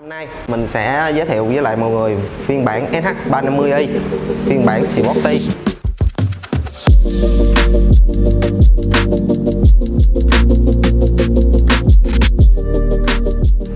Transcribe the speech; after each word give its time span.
Hôm 0.00 0.08
nay 0.08 0.28
mình 0.48 0.66
sẽ 0.68 1.12
giới 1.14 1.26
thiệu 1.26 1.44
với 1.44 1.62
lại 1.62 1.76
mọi 1.76 1.90
người 1.90 2.16
phiên 2.46 2.64
bản 2.64 2.92
SH350i 2.92 3.86
phiên 4.46 4.66
bản 4.66 4.86
Sporty 4.86 5.50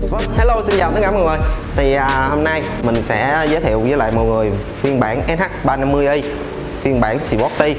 Vâng, 0.09 0.21
hello 0.37 0.61
xin 0.63 0.75
chào 0.77 0.91
tất 0.91 0.99
cả 1.01 1.11
mọi 1.11 1.23
người. 1.23 1.37
Thì 1.75 1.93
à, 1.93 2.27
hôm 2.29 2.43
nay 2.43 2.63
mình 2.83 3.03
sẽ 3.03 3.47
giới 3.49 3.61
thiệu 3.61 3.79
với 3.79 3.97
lại 3.97 4.11
mọi 4.11 4.25
người 4.25 4.51
phiên 4.81 4.99
bản 4.99 5.21
SH350i 5.27 6.21
phiên 6.81 7.01
bản 7.01 7.19
Sporty 7.19 7.75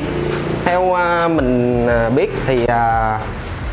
Theo 0.65 0.95
à, 0.95 1.29
mình 1.29 1.87
à, 1.89 2.11
biết 2.11 2.31
thì 2.47 2.67
à, 2.67 3.19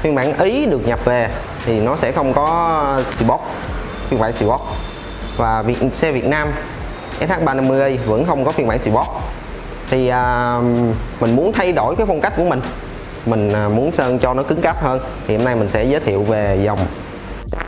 phiên 0.02 0.16
bản 0.16 0.40
Ý 0.40 0.66
được 0.66 0.88
nhập 0.88 1.06
về 1.06 1.30
thì 1.66 1.80
nó 1.80 1.96
sẽ 1.96 2.12
không 2.12 2.34
có 2.34 3.02
Sport 3.06 3.42
phiên 4.12 4.20
bản 4.20 4.34
Sport 4.34 4.62
và 5.38 5.62
Việt, 5.62 5.78
xe 5.94 6.12
Việt 6.12 6.26
Nam 6.26 6.48
SH350 7.20 7.98
vẫn 8.06 8.26
không 8.26 8.46
có 8.46 8.52
phiên 8.52 8.68
bản 8.68 8.80
Sport 8.80 9.08
thì 9.90 10.08
à, 10.08 10.58
mình 11.20 11.36
muốn 11.36 11.54
thay 11.54 11.72
đổi 11.72 11.96
cái 11.96 12.06
phong 12.06 12.22
cách 12.22 12.34
của 12.38 12.44
mình. 12.44 12.62
Mình 13.26 13.54
à, 13.54 13.70
muốn 13.70 13.92
sơn 13.92 14.20
cho 14.20 14.34
nó 14.34 14.44
cứng 14.44 14.62
cáp 14.62 14.84
hơn. 14.84 15.00
Thì 15.28 15.36
hôm 15.36 15.46
nay 15.46 15.56
mình 15.56 15.70
sẽ 15.70 15.84
giới 15.84 16.00
thiệu 16.00 16.24
về 16.24 16.60
dòng 16.64 16.80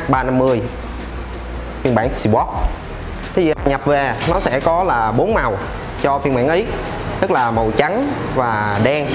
350 0.07 0.61
phiên 1.81 1.95
bản 1.95 2.09
Sport 2.09 2.47
thì 3.35 3.49
à, 3.49 3.55
nhập 3.65 3.85
về 3.85 4.13
nó 4.29 4.39
sẽ 4.39 4.59
có 4.59 4.83
là 4.83 5.11
bốn 5.11 5.33
màu 5.33 5.57
cho 6.01 6.19
phiên 6.19 6.35
bản 6.35 6.49
Ý 6.49 6.65
tức 7.19 7.31
là 7.31 7.51
màu 7.51 7.71
trắng 7.77 8.13
và 8.35 8.79
đen 8.83 9.07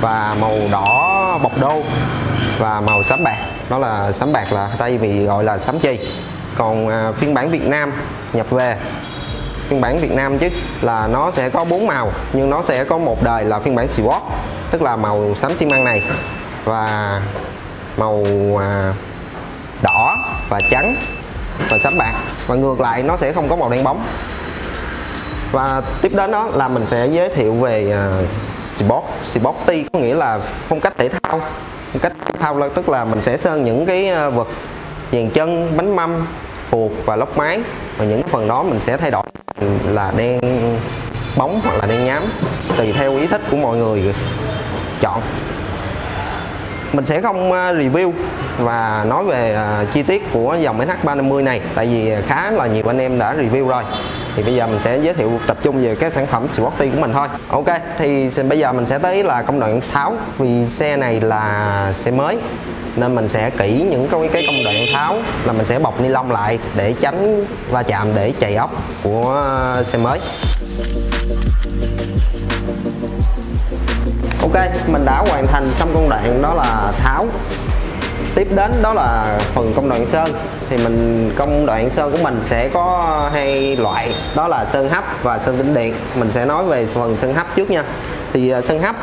và 0.00 0.36
màu 0.40 0.58
đỏ 0.72 1.38
bọc 1.42 1.60
đô 1.60 1.82
và 2.58 2.80
màu 2.80 3.02
xám 3.02 3.24
bạc. 3.24 3.36
Đó 3.68 3.78
là 3.78 4.12
xám 4.12 4.32
bạc 4.32 4.52
là 4.52 4.70
đây 4.78 4.98
vì 4.98 5.24
gọi 5.24 5.44
là 5.44 5.58
xám 5.58 5.80
chì 5.80 5.98
còn 6.56 6.88
à, 6.88 7.12
phiên 7.12 7.34
bản 7.34 7.50
Việt 7.50 7.66
Nam 7.66 7.92
nhập 8.32 8.50
về. 8.50 8.76
Phiên 9.68 9.80
bản 9.80 9.98
Việt 9.98 10.12
Nam 10.12 10.38
chứ 10.38 10.48
là 10.80 11.06
nó 11.06 11.30
sẽ 11.30 11.50
có 11.50 11.64
bốn 11.64 11.86
màu 11.86 12.10
nhưng 12.32 12.50
nó 12.50 12.62
sẽ 12.62 12.84
có 12.84 12.98
một 12.98 13.22
đời 13.22 13.44
là 13.44 13.58
phiên 13.58 13.74
bản 13.74 13.88
Sport 13.88 14.22
tức 14.70 14.82
là 14.82 14.96
màu 14.96 15.34
xám 15.34 15.56
xi 15.56 15.66
măng 15.66 15.84
này 15.84 16.02
và 16.64 17.20
màu 17.96 18.24
à, 18.60 18.94
đỏ 19.82 20.16
và 20.48 20.60
trắng 20.70 20.96
và 21.70 21.78
xám 21.78 21.98
bạc. 21.98 22.12
Và 22.46 22.54
ngược 22.54 22.80
lại 22.80 23.02
nó 23.02 23.16
sẽ 23.16 23.32
không 23.32 23.48
có 23.48 23.56
màu 23.56 23.70
đen 23.70 23.84
bóng. 23.84 24.06
Và 25.52 25.82
tiếp 26.02 26.12
đến 26.14 26.30
đó 26.30 26.48
là 26.54 26.68
mình 26.68 26.86
sẽ 26.86 27.06
giới 27.06 27.28
thiệu 27.28 27.54
về 27.54 27.96
uh, 28.20 28.26
Sport 28.64 29.04
Sporty 29.26 29.84
có 29.92 29.98
nghĩa 29.98 30.14
là 30.14 30.40
phong 30.68 30.80
cách 30.80 30.94
thể 30.98 31.08
thao 31.08 31.40
phong 31.92 32.00
cách 32.02 32.12
thể 32.24 32.32
thao 32.40 32.56
là 32.56 32.68
tức 32.74 32.88
là 32.88 33.04
mình 33.04 33.20
sẽ 33.20 33.36
sơn 33.36 33.64
những 33.64 33.86
cái 33.86 34.08
à, 34.08 34.28
vật 34.28 34.48
dàn 35.12 35.30
chân, 35.30 35.76
bánh 35.76 35.96
mâm 35.96 36.26
phuộc 36.70 36.92
và 37.06 37.16
lốc 37.16 37.36
máy 37.36 37.60
và 37.96 38.04
những 38.04 38.22
phần 38.22 38.48
đó 38.48 38.62
mình 38.62 38.80
sẽ 38.80 38.96
thay 38.96 39.10
đổi 39.10 39.24
là 39.86 40.12
đen 40.16 40.40
bóng 41.36 41.60
hoặc 41.64 41.78
là 41.80 41.86
đen 41.86 42.04
nhám, 42.04 42.22
tùy 42.76 42.92
theo 42.92 43.16
ý 43.16 43.26
thích 43.26 43.40
của 43.50 43.56
mọi 43.56 43.76
người 43.76 44.14
chọn. 45.00 45.20
Mình 46.92 47.06
sẽ 47.06 47.20
không 47.20 47.52
à, 47.52 47.72
review 47.72 48.12
và 48.58 49.04
nói 49.08 49.24
về 49.24 49.54
à, 49.54 49.84
chi 49.92 50.02
tiết 50.02 50.32
của 50.32 50.56
dòng 50.60 50.80
SH350 50.80 51.44
này, 51.44 51.60
tại 51.74 51.86
vì 51.86 52.12
khá 52.26 52.50
là 52.50 52.66
nhiều 52.66 52.84
anh 52.86 52.98
em 52.98 53.18
đã 53.18 53.34
review 53.34 53.68
rồi 53.68 53.82
thì 54.36 54.42
bây 54.42 54.54
giờ 54.54 54.66
mình 54.66 54.80
sẽ 54.80 54.98
giới 54.98 55.14
thiệu 55.14 55.30
tập 55.46 55.56
trung 55.62 55.80
về 55.82 55.94
cái 55.94 56.10
sản 56.10 56.26
phẩm 56.26 56.48
Sporty 56.48 56.90
của 56.90 57.00
mình 57.00 57.12
thôi. 57.12 57.28
Ok 57.48 57.66
thì 57.98 58.30
bây 58.48 58.58
giờ 58.58 58.72
mình 58.72 58.86
sẽ 58.86 58.98
tới 58.98 59.24
là 59.24 59.42
công 59.42 59.60
đoạn 59.60 59.80
tháo 59.92 60.16
vì 60.38 60.66
xe 60.66 60.96
này 60.96 61.20
là 61.20 61.92
xe 61.98 62.10
mới 62.10 62.38
nên 62.96 63.14
mình 63.14 63.28
sẽ 63.28 63.50
kỹ 63.50 63.86
những 63.90 64.08
cái, 64.08 64.28
cái 64.32 64.44
công 64.46 64.64
đoạn 64.64 64.76
tháo 64.92 65.16
là 65.44 65.52
mình 65.52 65.66
sẽ 65.66 65.78
bọc 65.78 66.00
ni 66.00 66.08
lông 66.08 66.32
lại 66.32 66.58
để 66.74 66.94
tránh 67.00 67.44
va 67.70 67.82
chạm 67.82 68.08
để 68.14 68.32
chạy 68.40 68.54
ốc 68.54 68.70
của 69.02 69.44
xe 69.84 69.98
mới. 69.98 70.20
Ok 74.42 74.56
mình 74.86 75.04
đã 75.04 75.24
hoàn 75.28 75.46
thành 75.46 75.70
xong 75.78 75.90
công 75.94 76.08
đoạn 76.08 76.42
đó 76.42 76.54
là 76.54 76.92
tháo 76.98 77.26
tiếp 78.34 78.48
đến 78.54 78.82
đó 78.82 78.92
là 78.94 79.38
phần 79.54 79.72
công 79.76 79.88
đoạn 79.88 80.06
sơn. 80.06 80.32
Thì 80.70 80.76
mình 80.76 81.30
công 81.36 81.66
đoạn 81.66 81.90
sơn 81.90 82.12
của 82.12 82.18
mình 82.22 82.40
sẽ 82.44 82.68
có 82.68 83.30
hai 83.32 83.76
loại. 83.76 84.14
Đó 84.34 84.48
là 84.48 84.64
sơn 84.64 84.88
hấp 84.90 85.04
và 85.22 85.38
sơn 85.38 85.58
tĩnh 85.58 85.74
điện. 85.74 85.94
Mình 86.14 86.32
sẽ 86.32 86.44
nói 86.44 86.64
về 86.64 86.86
phần 86.86 87.16
sơn 87.16 87.34
hấp 87.34 87.56
trước 87.56 87.70
nha. 87.70 87.84
Thì 88.32 88.50
à, 88.50 88.60
sơn 88.60 88.82
hấp 88.82 88.96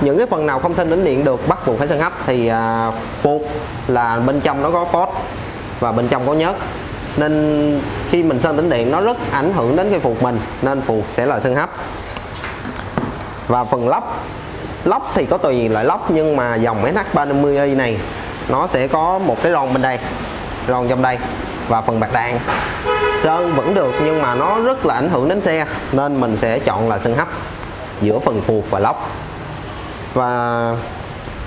những 0.00 0.18
cái 0.18 0.26
phần 0.30 0.46
nào 0.46 0.60
không 0.60 0.74
sơn 0.74 0.90
tĩnh 0.90 1.04
điện 1.04 1.24
được 1.24 1.48
bắt 1.48 1.66
buộc 1.66 1.78
phải 1.78 1.88
sơn 1.88 2.00
hấp. 2.00 2.12
Thì 2.26 2.50
uh, 2.88 2.94
buộc 3.22 3.42
là 3.88 4.20
bên 4.26 4.40
trong 4.40 4.62
nó 4.62 4.70
có 4.70 4.84
phốt 4.84 5.08
và 5.80 5.92
bên 5.92 6.08
trong 6.08 6.26
có 6.26 6.34
nhớt. 6.34 6.56
Nên 7.16 7.80
khi 8.10 8.22
mình 8.22 8.40
sơn 8.40 8.56
tĩnh 8.56 8.70
điện 8.70 8.90
nó 8.90 9.00
rất 9.00 9.16
ảnh 9.32 9.52
hưởng 9.52 9.76
đến 9.76 9.90
cái 9.90 10.00
phục 10.00 10.22
mình 10.22 10.40
nên 10.62 10.80
phục 10.80 11.04
sẽ 11.08 11.26
là 11.26 11.40
sơn 11.40 11.54
hấp. 11.54 11.70
Và 13.48 13.64
phần 13.64 13.88
lóc 13.88 14.24
lóc 14.84 15.12
thì 15.14 15.26
có 15.26 15.38
tùy 15.38 15.68
loại 15.68 15.84
lóc, 15.84 16.10
nhưng 16.10 16.36
mà 16.36 16.54
dòng 16.54 16.84
SH350i 16.84 17.76
này, 17.76 17.98
nó 18.48 18.66
sẽ 18.66 18.88
có 18.88 19.18
một 19.18 19.36
cái 19.42 19.52
ron 19.52 19.72
bên 19.72 19.82
đây 19.82 19.98
ron 20.68 20.88
trong 20.88 21.02
đây 21.02 21.18
và 21.68 21.80
phần 21.80 22.00
bạc 22.00 22.12
đạn. 22.12 22.38
Sơn 23.22 23.54
vẫn 23.56 23.74
được, 23.74 23.94
nhưng 24.04 24.22
mà 24.22 24.34
nó 24.34 24.58
rất 24.58 24.86
là 24.86 24.94
ảnh 24.94 25.08
hưởng 25.08 25.28
đến 25.28 25.40
xe, 25.40 25.66
nên 25.92 26.20
mình 26.20 26.36
sẽ 26.36 26.58
chọn 26.58 26.88
là 26.88 26.98
sơn 26.98 27.14
hấp 27.14 27.28
giữa 28.00 28.18
phần 28.18 28.40
phuộc 28.46 28.70
và 28.70 28.78
lóc. 28.78 29.10
Và 30.14 30.76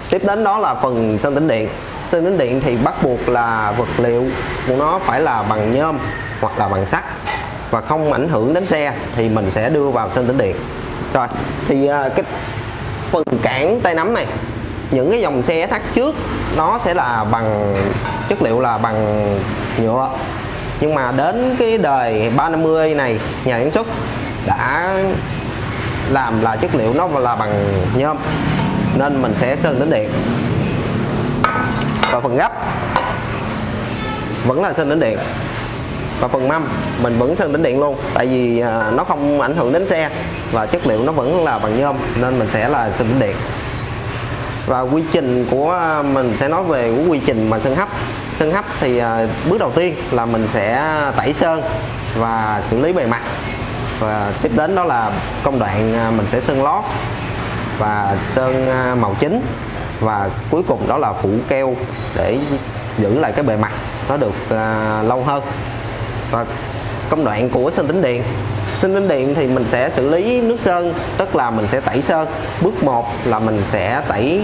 tiếp 0.10 0.22
đến 0.26 0.44
đó 0.44 0.58
là 0.58 0.76
phần 0.76 1.20
sơn 1.20 1.36
tĩnh 1.36 1.48
điện. 1.48 1.70
Sơn 2.12 2.26
tĩnh 2.26 2.38
điện 2.38 2.62
thì 2.66 2.78
bắt 2.78 3.04
buộc 3.04 3.30
là 3.30 3.74
vật 3.78 3.90
liệu 3.98 4.24
của 4.68 4.76
nó 4.76 5.00
phải 5.06 5.22
là 5.22 5.44
bằng 5.44 5.72
nhôm 5.72 5.98
hoặc 6.42 6.60
là 6.60 6.68
bằng 6.68 6.86
sắt. 6.86 7.04
Và 7.72 7.82
không 7.82 8.14
ảnh 8.14 8.30
hưởng 8.30 8.54
đến 8.54 8.68
xe 8.68 8.94
thì 9.16 9.30
mình 9.30 9.52
sẽ 9.52 9.70
đưa 9.70 9.90
vào 9.90 10.10
sơn 10.10 10.28
tĩnh 10.28 10.38
điện. 10.38 10.56
Rồi, 11.14 11.28
thì 11.68 11.88
à, 11.88 12.10
cái 12.16 12.26
phần 13.12 13.24
cản 13.42 13.80
tay 13.82 13.94
nắm 13.94 14.14
này. 14.14 14.26
Những 14.92 15.12
cái 15.12 15.22
dòng 15.22 15.42
xe 15.42 15.68
thắt 15.68 15.82
trước, 15.96 16.16
nó 16.58 16.80
sẽ 16.80 16.94
là 16.94 17.26
bằng, 17.32 17.76
chất 18.30 18.42
liệu 18.42 18.60
là 18.60 18.78
bằng 18.78 19.28
nhựa. 19.82 20.10
Nhưng 20.80 20.96
mà 20.96 21.12
đến 21.12 21.56
cái 21.60 21.78
đời 21.78 22.32
350 22.36 22.96
này, 22.96 23.20
nhà 23.46 23.60
sản 23.60 23.72
xuất 23.72 23.88
đã 24.46 24.94
làm 26.12 26.42
là 26.42 26.56
chất 26.56 26.76
liệu 26.76 26.94
nó 26.94 27.08
là 27.08 27.36
bằng 27.36 27.66
nhôm, 27.96 28.18
nên 28.96 29.22
mình 29.22 29.34
sẽ 29.36 29.56
sơn 29.56 29.80
đến 29.80 29.90
điện. 29.90 30.10
Và 32.12 32.20
phần 32.20 32.38
gấp 32.38 32.52
vẫn 34.46 34.62
là 34.62 34.74
sơn 34.74 34.90
đến 34.90 35.00
điện 35.00 35.20
và 36.26 36.30
phần 36.30 36.48
mâm, 36.48 36.68
mình 37.02 37.20
vẫn 37.20 37.36
sơn 37.36 37.52
tĩnh 37.52 37.64
điện 37.64 37.80
luôn. 37.80 37.96
Tại 38.14 38.28
vì 38.28 38.60
à, 38.60 38.92
nó 38.92 39.04
không 39.04 39.42
ảnh 39.42 39.56
hưởng 39.56 39.74
đến 39.74 39.88
xe 39.88 40.10
và 40.52 40.66
chất 40.66 40.88
liệu 40.88 41.04
nó 41.04 41.12
vẫn 41.12 41.44
là 41.44 41.60
bằng 41.60 41.80
nhôm, 41.80 41.96
nên 42.16 42.40
mình 42.40 42.48
sẽ 42.52 42.70
là 42.70 42.92
sơn 42.92 43.08
tĩnh 43.08 43.20
điện. 43.20 43.36
Và 44.66 44.82
quy 44.82 45.04
trình 45.12 45.48
của 45.52 45.72
à, 45.72 46.02
mình 46.02 46.38
sẽ 46.38 46.48
nói 46.48 46.64
về 46.64 47.06
quy 47.08 47.22
trình 47.26 47.50
mà 47.50 47.60
sơn 47.60 47.76
hấp. 47.76 47.90
Sơn 48.40 48.52
hấp 48.52 48.66
thì 48.80 48.98
à, 48.98 49.28
bước 49.50 49.60
đầu 49.60 49.72
tiên 49.72 49.96
là 50.12 50.26
mình 50.26 50.48
sẽ 50.54 50.92
tẩy 51.18 51.34
sơn 51.34 51.62
và 52.18 52.62
xử 52.70 52.80
lý 52.80 52.94
bề 52.94 53.06
mặt. 53.06 53.22
Và 54.00 54.32
tiếp 54.42 54.52
đến 54.56 54.76
đó 54.76 54.84
là 54.84 55.12
công 55.44 55.60
đoạn 55.60 55.94
mình 56.18 56.28
sẽ 56.28 56.42
sơn 56.42 56.64
lót 56.64 56.84
và 57.78 58.18
sơn 58.20 58.68
màu 59.02 59.16
chính. 59.20 59.42
Và 60.00 60.30
cuối 60.50 60.64
cùng 60.68 60.88
đó 60.88 60.98
là 60.98 61.14
phủ 61.14 61.30
keo 61.48 61.76
để 62.16 62.38
giữ 62.98 63.20
lại 63.20 63.32
cái 63.32 63.44
bề 63.44 63.58
mặt 63.58 63.72
nó 64.10 64.18
được 64.18 64.34
lâu 65.08 65.24
hơn 65.24 65.44
và 66.36 66.46
công 67.10 67.26
đoạn 67.26 67.50
của 67.50 67.72
sơn 67.72 67.88
tĩnh 67.88 68.02
điện. 68.02 68.24
Sơn 68.82 68.94
tĩnh 68.94 69.08
điện 69.08 69.36
thì 69.36 69.48
mình 69.48 69.66
sẽ 69.68 69.90
xử 69.90 70.10
lý 70.10 70.42
nước 70.42 70.58
sơn, 70.60 70.94
tức 71.18 71.36
là 71.36 71.52
mình 71.52 71.68
sẽ 71.68 71.80
tẩy 71.80 72.02
sơn. 72.02 72.28
Bước 72.62 72.84
1 72.84 73.08
là 73.26 73.40
mình 73.40 73.62
sẽ 73.64 74.02
tẩy 74.08 74.42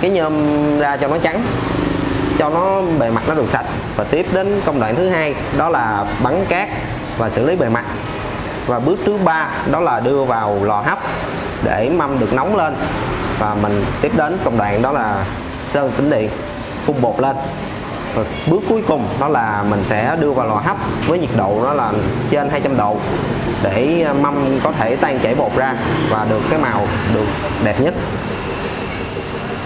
cái 0.00 0.10
nhôm 0.10 0.34
ra 0.78 0.96
cho 0.96 1.08
nó 1.08 1.18
trắng, 1.18 1.42
cho 2.38 2.50
nó 2.50 2.82
bề 2.98 3.10
mặt 3.10 3.22
nó 3.28 3.34
được 3.34 3.48
sạch. 3.48 3.64
Và 3.96 4.04
tiếp 4.04 4.26
đến 4.32 4.60
công 4.64 4.80
đoạn 4.80 4.94
thứ 4.94 5.08
hai, 5.08 5.34
đó 5.58 5.68
là 5.68 6.04
bắn 6.22 6.44
cát 6.48 6.68
và 7.18 7.30
xử 7.30 7.46
lý 7.46 7.56
bề 7.56 7.68
mặt. 7.68 7.84
Và 8.66 8.78
bước 8.78 8.98
thứ 9.04 9.18
ba, 9.24 9.48
đó 9.70 9.80
là 9.80 10.00
đưa 10.00 10.24
vào 10.24 10.64
lò 10.64 10.82
hấp 10.86 10.98
để 11.62 11.90
mâm 11.90 12.20
được 12.20 12.32
nóng 12.32 12.56
lên. 12.56 12.76
Và 13.38 13.56
mình 13.62 13.84
tiếp 14.00 14.12
đến 14.16 14.38
công 14.44 14.58
đoạn 14.58 14.82
đó 14.82 14.92
là 14.92 15.24
sơn 15.72 15.92
tĩnh 15.96 16.10
điện. 16.10 16.30
Phun 16.86 16.96
bột 17.00 17.20
lên 17.20 17.36
rồi 18.16 18.24
bước 18.46 18.60
cuối 18.68 18.82
cùng 18.88 19.08
đó 19.20 19.28
là 19.28 19.64
mình 19.68 19.84
sẽ 19.84 20.16
đưa 20.20 20.32
vào 20.32 20.46
lò 20.46 20.54
hấp 20.54 20.76
với 21.06 21.18
nhiệt 21.18 21.30
độ 21.36 21.64
đó 21.64 21.72
là 21.72 21.92
trên 22.30 22.48
200 22.48 22.76
độ 22.76 22.96
để 23.62 24.04
à, 24.06 24.12
mâm 24.12 24.60
có 24.62 24.72
thể 24.72 24.96
tan 24.96 25.18
chảy 25.18 25.34
bột 25.34 25.56
ra 25.56 25.74
và 26.10 26.26
được 26.30 26.40
cái 26.50 26.58
màu 26.58 26.86
được 27.14 27.26
đẹp 27.64 27.80
nhất. 27.80 27.94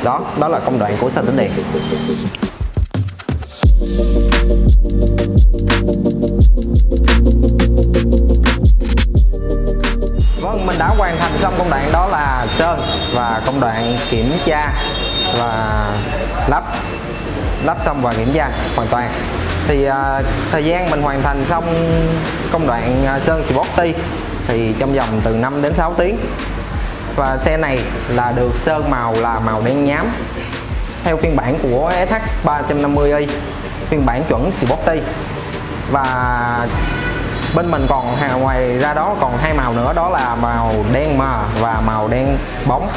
Đó 0.05 0.21
đó 0.41 0.49
là 0.49 0.59
công 0.59 0.79
đoạn 0.79 0.97
của 1.01 1.11
sơn 1.11 1.27
tĩnh 1.27 1.37
điện 1.37 1.51
Vâng, 10.41 10.67
mình 10.67 10.79
đã 10.79 10.89
hoàn 10.89 11.17
thành 11.19 11.33
xong 11.41 11.55
công 11.59 11.71
đoạn 11.71 11.91
đó 11.93 12.07
là 12.07 12.47
sơn 12.59 12.81
và 13.15 13.43
công 13.47 13.61
đoạn 13.61 13.99
kiểm 14.11 14.33
tra 14.47 14.73
và 15.39 15.87
lắp 16.49 16.65
lắp 17.65 17.79
xong 17.85 18.03
và 18.03 18.13
kiểm 18.13 18.33
tra 18.35 18.51
hoàn 18.77 18.89
toàn. 18.89 19.11
Thì 19.69 19.85
à, 19.85 20.23
thời 20.53 20.65
gian 20.65 20.91
mình 20.91 21.03
hoàn 21.03 21.23
thành 21.23 21.45
xong 21.49 21.65
công 22.53 22.67
đoạn 22.67 23.07
à, 23.07 23.21
sơn 23.21 23.45
Sporty 23.45 23.95
thì 24.49 24.75
trong 24.79 24.93
vòng 24.93 25.21
từ 25.25 25.37
5 25.37 25.63
đến 25.63 25.75
6 25.75 25.95
tiếng. 25.99 26.19
Và 27.17 27.39
xe 27.45 27.57
này 27.57 27.79
là 28.09 28.33
được 28.37 28.53
sơn 28.65 28.91
màu 28.91 29.15
là 29.15 29.41
màu 29.41 29.63
đen 29.63 29.85
nhám 29.85 30.11
theo 31.05 31.17
phiên 31.17 31.37
bản 31.37 31.59
của 31.63 31.93
SH 32.09 32.47
350i 32.47 33.27
phiên 33.89 34.07
bản 34.07 34.23
chuẩn 34.29 34.53
Sporty 34.53 35.01
và 35.91 36.67
bên 37.55 37.71
mình 37.71 37.87
còn 37.89 38.17
ngoài 38.41 38.79
ra 38.79 38.95
đó 38.95 39.17
còn 39.21 39.37
hai 39.37 39.55
màu 39.55 39.73
nữa 39.73 39.93
đó 39.97 40.09
là 40.09 40.35
màu 40.35 40.73
đen 40.93 41.19
mờ 41.19 41.39
và 41.61 41.81
màu 41.87 42.09
đen 42.09 42.37
bóng. 42.67 42.89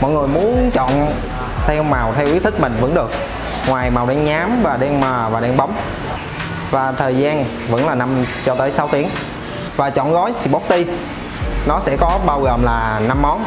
Mọi 0.00 0.10
người 0.10 0.28
muốn 0.28 0.70
chọn 0.74 1.12
theo 1.66 1.82
màu 1.82 2.14
theo 2.16 2.26
ý 2.26 2.38
thích 2.38 2.60
mình 2.60 2.76
vẫn 2.80 2.94
được 2.94 3.10
ngoài 3.68 3.90
màu 3.90 4.06
đen 4.06 4.24
nhám 4.24 4.62
và 4.62 4.76
đen 4.76 5.00
mờ 5.00 5.28
và 5.32 5.40
đen 5.40 5.56
bóng. 5.56 5.74
Và 6.70 6.92
thời 6.92 7.16
gian 7.16 7.44
vẫn 7.68 7.86
là 7.86 7.94
5 7.94 8.24
cho 8.46 8.54
tới 8.54 8.72
6 8.72 8.88
tiếng. 8.88 9.08
Và 9.76 9.90
chọn 9.90 10.12
gói 10.12 10.32
Sporty 10.40 10.86
nó 11.66 11.80
sẽ 11.80 11.96
có 11.96 12.18
bao 12.26 12.40
gồm 12.40 12.62
là 12.62 13.00
5 13.08 13.22
món. 13.22 13.44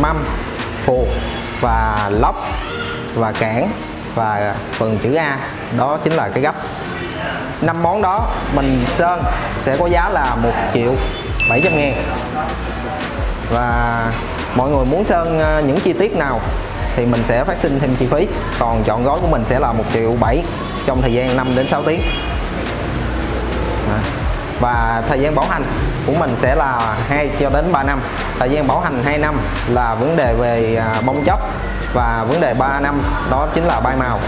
Mâm 0.00 0.24
phuộc 0.84 1.08
và 1.60 2.08
lóc 2.10 2.44
và 3.14 3.32
cản 3.32 3.70
và 4.14 4.54
phần 4.72 4.98
chữ 5.02 5.14
A. 5.14 5.38
Đó 5.76 5.98
chính 6.04 6.12
là 6.12 6.28
cái 6.28 6.42
gấp. 6.42 6.54
Năm 7.60 7.82
món 7.82 8.02
đó 8.02 8.30
mình 8.54 8.84
sơn 8.96 9.22
sẽ 9.62 9.76
có 9.76 9.86
giá 9.86 10.08
là 10.08 10.36
1 10.42 10.52
triệu 10.74 10.94
700 11.50 11.78
ngàn. 11.78 11.94
Và 13.50 14.12
mọi 14.54 14.70
người 14.70 14.84
muốn 14.84 15.04
sơn 15.04 15.38
ờ, 15.38 15.62
những 15.66 15.80
chi 15.80 15.92
tiết 15.92 16.16
nào 16.16 16.40
thì 16.98 17.06
mình 17.06 17.24
sẽ 17.28 17.44
phát 17.44 17.56
sinh 17.62 17.80
thêm 17.80 17.96
chi 17.96 18.06
phí. 18.10 18.28
Còn 18.58 18.82
chọn 18.84 19.04
gói 19.04 19.18
của 19.20 19.26
mình 19.26 19.44
sẽ 19.48 19.58
là 19.58 19.72
1 19.72 19.84
triệu 19.92 20.14
7 20.20 20.42
trong 20.86 21.02
thời 21.02 21.12
gian 21.12 21.36
5 21.36 21.56
đến 21.56 21.66
6 21.68 21.82
tiếng. 21.82 22.00
Và 24.60 25.02
thời 25.08 25.20
gian 25.20 25.34
bảo 25.34 25.44
hành 25.48 25.62
của 26.06 26.12
mình 26.12 26.30
sẽ 26.42 26.54
là 26.54 26.96
2 27.08 27.30
cho 27.40 27.50
đến 27.50 27.72
3 27.72 27.82
năm. 27.82 28.00
Thời 28.38 28.50
gian 28.50 28.66
bảo 28.66 28.80
hành 28.80 29.02
2 29.04 29.18
năm 29.18 29.40
là 29.68 29.94
vấn 29.94 30.16
đề 30.16 30.34
về 30.34 30.76
à, 30.76 31.00
bong 31.06 31.24
chóc. 31.26 31.40
Và 31.94 32.24
vấn 32.28 32.40
đề 32.40 32.54
3 32.54 32.80
năm 32.80 33.02
đó 33.30 33.48
chính 33.54 33.64
là 33.64 33.80
bay 33.80 33.96
màu 33.96 34.20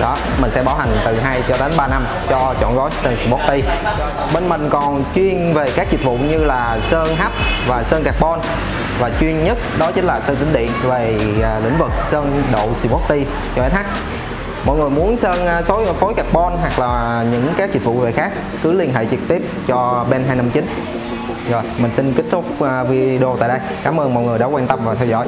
đó, 0.00 0.16
mình 0.40 0.50
sẽ 0.50 0.62
bảo 0.62 0.76
hành 0.76 0.88
từ 1.04 1.18
2 1.20 1.42
cho 1.48 1.56
đến 1.58 1.72
3 1.76 1.86
năm 1.86 2.06
cho 2.28 2.54
chọn 2.60 2.76
gói 2.76 2.90
sơn 3.02 3.16
Sporty 3.16 3.62
bên 4.34 4.48
mình 4.48 4.68
còn 4.70 5.04
chuyên 5.14 5.54
về 5.54 5.70
các 5.76 5.90
dịch 5.90 6.04
vụ 6.04 6.16
như 6.16 6.44
là 6.44 6.78
sơn 6.90 7.16
hấp 7.16 7.32
và 7.66 7.84
sơn 7.84 8.04
carbon 8.04 8.40
và 8.98 9.10
chuyên 9.20 9.44
nhất 9.44 9.58
đó 9.78 9.92
chính 9.94 10.04
là 10.04 10.20
sơn 10.26 10.36
tĩnh 10.36 10.52
điện 10.52 10.70
về 10.82 11.18
à, 11.42 11.60
lĩnh 11.64 11.78
vực 11.78 11.90
sơn 12.10 12.42
độ 12.52 12.74
Sporty 12.74 13.24
cho 13.56 13.68
SH 13.68 13.76
mọi 14.66 14.76
người 14.76 14.90
muốn 14.90 15.16
sơn 15.16 15.46
à, 15.46 15.62
số 15.62 15.84
à, 15.84 15.92
phối 15.92 16.14
carbon 16.14 16.52
hoặc 16.60 16.78
là 16.78 17.24
những 17.32 17.52
các 17.56 17.72
dịch 17.72 17.84
vụ 17.84 17.92
về 17.92 18.12
khác, 18.12 18.32
cứ 18.62 18.72
liên 18.72 18.94
hệ 18.94 19.06
trực 19.10 19.20
tiếp 19.28 19.42
cho 19.66 20.06
Ben 20.10 20.24
259 20.24 20.64
rồi, 21.50 21.62
mình 21.78 21.90
xin 21.96 22.12
kết 22.12 22.24
thúc 22.30 22.44
video 22.88 23.36
tại 23.40 23.48
đây. 23.48 23.58
Cảm 23.82 24.00
ơn 24.00 24.14
mọi 24.14 24.24
người 24.24 24.38
đã 24.38 24.46
quan 24.46 24.66
tâm 24.66 24.80
và 24.84 24.94
theo 24.94 25.08
dõi. 25.08 25.26